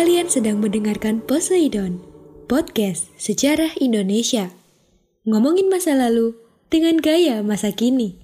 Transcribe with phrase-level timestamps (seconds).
[0.00, 2.00] Kalian sedang mendengarkan Poseidon,
[2.48, 4.48] podcast sejarah Indonesia.
[5.28, 6.32] Ngomongin masa lalu
[6.72, 8.16] dengan gaya masa kini.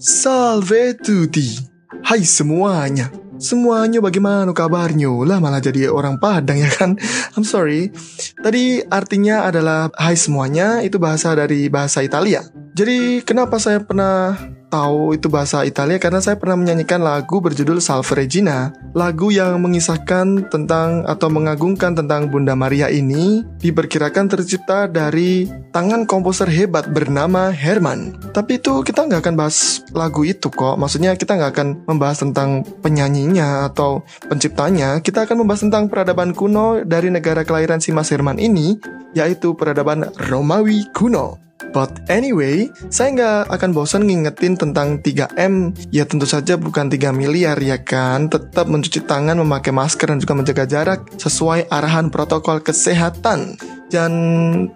[0.00, 1.60] Salve tutti.
[2.08, 3.12] Hai semuanya.
[3.36, 5.12] Semuanya bagaimana kabarnya?
[5.28, 6.96] Lah malah jadi orang Padang ya kan?
[7.36, 7.92] I'm sorry.
[8.40, 12.40] Tadi artinya adalah hai semuanya itu bahasa dari bahasa Italia.
[12.72, 18.12] Jadi kenapa saya pernah tahu itu bahasa Italia karena saya pernah menyanyikan lagu berjudul Salve
[18.18, 18.74] Regina.
[18.92, 26.48] Lagu yang mengisahkan tentang atau mengagungkan tentang Bunda Maria ini diperkirakan tercipta dari tangan komposer
[26.50, 28.16] hebat bernama Herman.
[28.34, 30.76] Tapi itu kita nggak akan bahas lagu itu kok.
[30.76, 34.98] Maksudnya kita nggak akan membahas tentang penyanyinya atau penciptanya.
[35.00, 38.76] Kita akan membahas tentang peradaban kuno dari negara kelahiran si Mas Herman ini,
[39.14, 41.45] yaitu peradaban Romawi kuno.
[41.72, 45.72] But anyway, saya nggak akan bosan ngingetin tentang 3M.
[45.88, 48.28] Ya tentu saja bukan 3 miliar ya kan.
[48.28, 53.56] Tetap mencuci tangan, memakai masker, dan juga menjaga jarak sesuai arahan protokol kesehatan.
[53.88, 54.12] Dan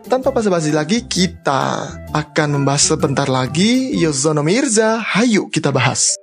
[0.06, 5.02] tanpa basa-basi lagi, kita akan membahas sebentar lagi Yozono Mirza.
[5.02, 6.16] Hayu kita bahas.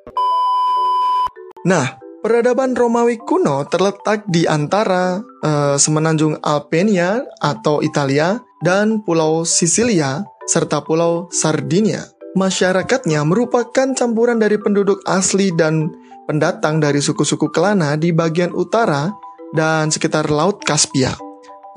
[1.68, 10.26] Nah, Peradaban Romawi kuno terletak di antara uh, semenanjung Alpenia atau Italia dan Pulau Sisilia
[10.48, 12.08] serta Pulau Sardinia.
[12.34, 15.92] Masyarakatnya merupakan campuran dari penduduk asli dan
[16.26, 19.12] pendatang dari suku-suku Kelana di bagian utara
[19.52, 21.14] dan sekitar Laut Kaspia.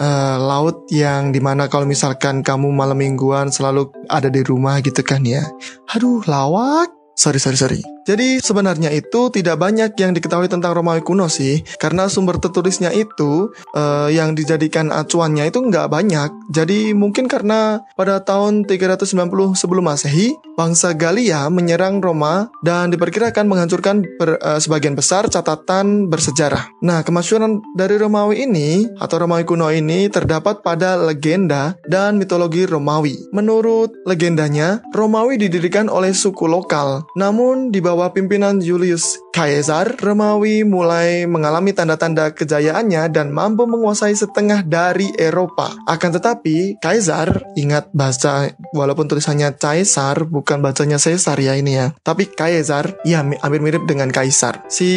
[0.01, 5.05] Uh, laut yang di mana kalau misalkan kamu malam mingguan selalu ada di rumah gitu
[5.05, 5.45] kan ya.
[5.93, 6.89] Aduh, lawak.
[7.21, 7.81] Sorry, sorry, sorry.
[8.11, 13.55] Jadi sebenarnya itu tidak banyak yang diketahui tentang Romawi kuno sih, karena sumber tertulisnya itu
[13.79, 16.27] uh, yang dijadikan acuannya itu nggak banyak.
[16.51, 19.15] Jadi mungkin karena pada tahun 390
[19.55, 26.67] sebelum masehi, bangsa Galia menyerang Roma dan diperkirakan menghancurkan ber, uh, sebagian besar catatan bersejarah.
[26.83, 33.31] Nah, kemasyuran dari Romawi ini atau Romawi kuno ini terdapat pada legenda dan mitologi Romawi.
[33.31, 41.29] Menurut legendanya, Romawi didirikan oleh suku lokal, namun di bawah pimpinan Julius Caesar, Romawi mulai
[41.29, 45.77] mengalami tanda-tanda kejayaannya dan mampu menguasai setengah dari Eropa.
[45.85, 51.93] Akan tetapi, Caesar, ingat bahasa walaupun tulisannya Caesar, bukan bacanya Caesar ya ini ya.
[52.01, 54.65] Tapi Caesar, ya hampir mirip dengan Kaisar.
[54.73, 54.91] Si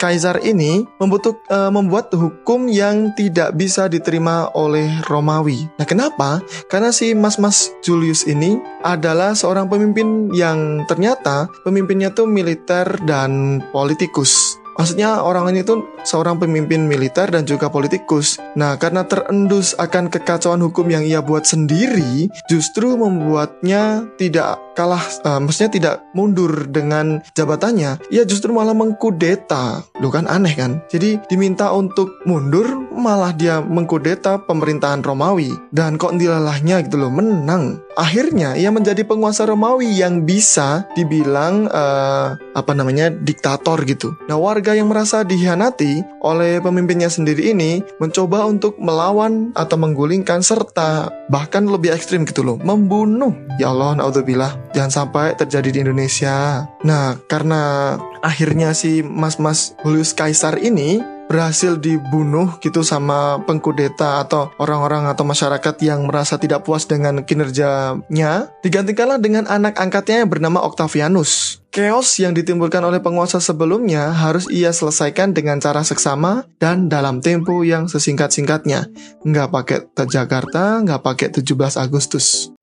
[0.00, 5.66] Caesar ini membutuh, uh, membuat hukum yang tidak bisa diterima oleh Romawi.
[5.78, 6.42] Nah kenapa?
[6.70, 14.60] Karena si mas-mas Julius ini adalah seorang pemimpin yang ternyata pemimpinnya tuh militer dan politikus.
[14.76, 18.36] Maksudnya orang ini tuh seorang pemimpin militer dan juga politikus.
[18.60, 25.40] Nah, karena terendus akan kekacauan hukum yang ia buat sendiri, justru membuatnya tidak kalah, uh,
[25.40, 27.98] maksudnya tidak mundur dengan jabatannya.
[28.12, 29.82] Ia justru malah mengkudeta.
[29.98, 30.84] Loh kan aneh kan?
[30.92, 35.48] Jadi diminta untuk mundur, malah dia mengkudeta pemerintahan Romawi.
[35.72, 37.80] Dan kok dilalahnya gitu loh, menang.
[37.96, 44.12] Akhirnya ia menjadi penguasa Romawi yang bisa dibilang uh, apa namanya diktator gitu.
[44.28, 51.08] Nah warga yang merasa dihianati oleh pemimpinnya sendiri ini mencoba untuk melawan atau menggulingkan serta
[51.32, 53.32] bahkan lebih ekstrim gitu loh, membunuh.
[53.56, 56.66] Ya Allah, naudzubillah, jangan sampai terjadi di Indonesia.
[56.82, 57.94] Nah karena
[58.24, 65.74] akhirnya si mas-mas Julius Kaisar ini berhasil dibunuh gitu sama pengkudeta atau orang-orang atau masyarakat
[65.82, 71.60] yang merasa tidak puas dengan kinerjanya, digantikanlah dengan anak angkatnya yang bernama Octavianus.
[71.74, 77.60] Chaos yang ditimbulkan oleh penguasa sebelumnya harus ia selesaikan dengan cara seksama dan dalam tempo
[77.68, 78.88] yang sesingkat-singkatnya.
[79.20, 79.78] Nggak pakai
[80.08, 82.55] Jakarta, nggak pakai 17 Agustus.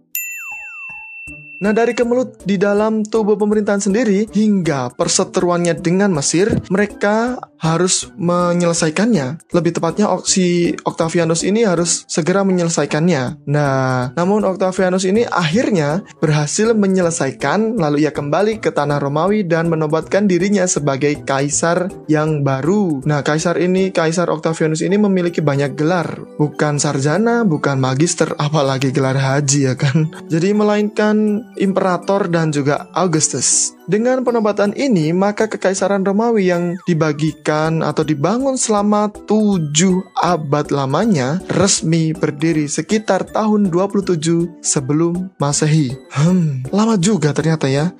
[1.63, 9.47] Nah dari kemelut di dalam tubuh pemerintahan sendiri hingga perseteruannya dengan Mesir, mereka harus menyelesaikannya.
[9.55, 13.47] Lebih tepatnya si Octavianus ini harus segera menyelesaikannya.
[13.47, 20.27] Nah, namun Octavianus ini akhirnya berhasil menyelesaikan lalu ia kembali ke tanah Romawi dan menobatkan
[20.27, 22.99] dirinya sebagai kaisar yang baru.
[23.07, 29.15] Nah, kaisar ini, Kaisar Octavianus ini memiliki banyak gelar, bukan sarjana, bukan magister, apalagi gelar
[29.15, 30.11] haji ya kan.
[30.27, 33.73] Jadi melainkan imperator dan juga Augustus.
[33.83, 42.15] Dengan penobatan ini, maka kekaisaran Romawi yang dibagikan atau dibangun selama tujuh abad lamanya resmi
[42.15, 45.91] berdiri sekitar tahun 27 sebelum Masehi.
[46.15, 47.91] Hmm, lama juga ternyata ya.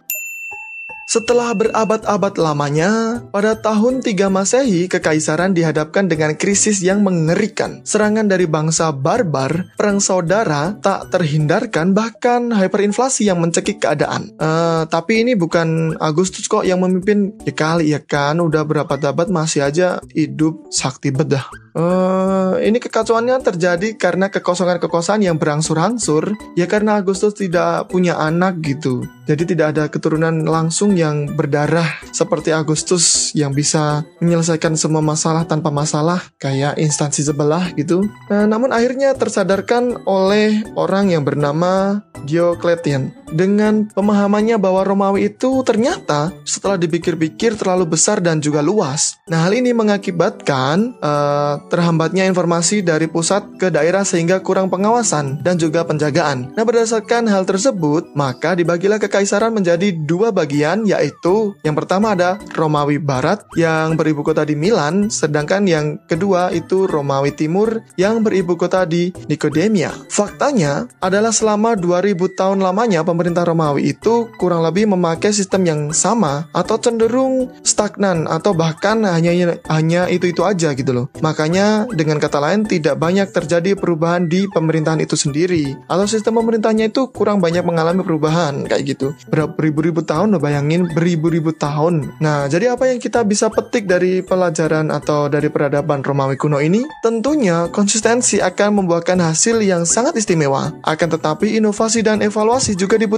[1.14, 7.86] Setelah berabad-abad lamanya, pada tahun 3 Masehi, kekaisaran dihadapkan dengan krisis yang mengerikan.
[7.86, 14.34] Serangan dari bangsa barbar, perang saudara tak terhindarkan, bahkan hyperinflasi yang mencekik keadaan.
[14.42, 17.38] Uh, tapi ini bukan Agustus kok yang memimpin.
[17.46, 21.46] Ya kali ya kan, udah berapa abad masih aja hidup sakti bedah.
[21.74, 29.02] Uh, ini kekacauannya terjadi karena kekosongan-kekosongan yang berangsur-angsur, ya karena Agustus tidak punya anak gitu.
[29.26, 35.74] Jadi tidak ada keturunan langsung yang berdarah seperti Agustus yang bisa menyelesaikan semua masalah tanpa
[35.74, 38.06] masalah kayak instansi sebelah gitu.
[38.30, 46.30] Nah, namun akhirnya tersadarkan oleh orang yang bernama Diocletian dengan pemahamannya bahwa Romawi itu ternyata
[46.46, 49.18] setelah dipikir-pikir terlalu besar dan juga luas.
[49.26, 55.58] Nah, hal ini mengakibatkan uh, terhambatnya informasi dari pusat ke daerah sehingga kurang pengawasan dan
[55.58, 56.54] juga penjagaan.
[56.54, 62.42] Nah, berdasarkan hal tersebut, maka dibagilah ke kekaisaran menjadi dua bagian yaitu yang pertama ada
[62.58, 68.58] Romawi Barat yang beribu kota di Milan sedangkan yang kedua itu Romawi Timur yang beribu
[68.58, 69.94] kota di Nikodemia.
[70.10, 76.50] Faktanya adalah selama 2000 tahun lamanya pemerintah Romawi itu kurang lebih memakai sistem yang sama
[76.52, 81.06] atau cenderung stagnan atau bahkan hanya hanya itu-itu aja gitu loh.
[81.22, 85.78] Makanya dengan kata lain tidak banyak terjadi perubahan di pemerintahan itu sendiri.
[85.86, 89.14] Atau sistem pemerintahnya itu kurang banyak mengalami perubahan kayak gitu.
[89.14, 92.18] Gitu beribu-ribu tahun lo bayangin beribu-ribu tahun.
[92.24, 96.86] Nah jadi apa yang kita bisa petik dari pelajaran atau dari peradaban Romawi kuno ini?
[97.04, 100.74] Tentunya konsistensi akan membuahkan hasil yang sangat istimewa.
[100.84, 103.13] Akan tetapi inovasi dan evaluasi juga dibutuhkan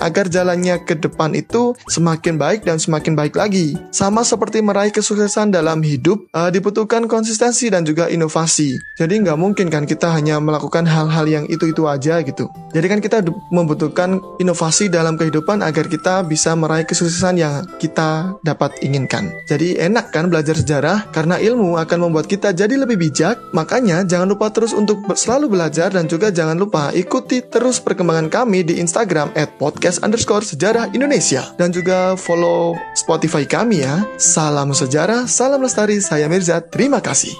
[0.00, 5.54] agar jalannya ke depan itu semakin baik dan semakin baik lagi sama seperti meraih kesuksesan
[5.54, 10.84] dalam hidup uh, dibutuhkan konsistensi dan juga inovasi jadi nggak mungkin kan kita hanya melakukan
[10.84, 16.52] hal-hal yang itu-itu aja gitu jadi kan kita membutuhkan inovasi dalam kehidupan agar kita bisa
[16.52, 19.32] meraih kesuksesan yang kita dapat inginkan.
[19.48, 23.40] Jadi enak kan belajar sejarah karena ilmu akan membuat kita jadi lebih bijak.
[23.56, 28.60] Makanya jangan lupa terus untuk selalu belajar dan juga jangan lupa ikuti terus perkembangan kami
[28.62, 28.84] di
[29.28, 34.04] Instagram at podcast underscore sejarah Indonesia dan juga follow Spotify kami ya.
[34.16, 37.36] Salam sejarah, salam lestari, saya Mirza, terima kasih.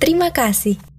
[0.00, 0.89] Terima kasih.